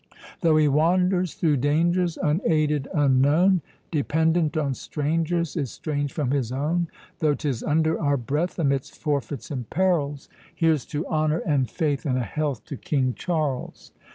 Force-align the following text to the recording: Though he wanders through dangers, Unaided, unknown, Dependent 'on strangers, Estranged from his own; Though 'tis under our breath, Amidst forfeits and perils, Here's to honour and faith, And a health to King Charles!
Though 0.39 0.57
he 0.57 0.67
wanders 0.67 1.35
through 1.35 1.57
dangers, 1.57 2.17
Unaided, 2.17 2.87
unknown, 2.91 3.61
Dependent 3.91 4.57
'on 4.57 4.73
strangers, 4.73 5.55
Estranged 5.55 6.11
from 6.11 6.31
his 6.31 6.51
own; 6.51 6.87
Though 7.19 7.35
'tis 7.35 7.61
under 7.61 7.99
our 8.01 8.17
breath, 8.17 8.57
Amidst 8.57 8.97
forfeits 8.97 9.51
and 9.51 9.69
perils, 9.69 10.27
Here's 10.55 10.85
to 10.85 11.05
honour 11.05 11.43
and 11.45 11.69
faith, 11.69 12.03
And 12.07 12.17
a 12.17 12.23
health 12.23 12.65
to 12.65 12.77
King 12.77 13.13
Charles! 13.15 13.91